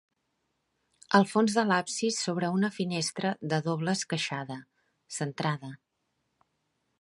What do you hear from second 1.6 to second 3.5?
l'absis s'obre una finestra